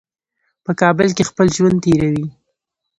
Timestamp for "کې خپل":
1.15-1.47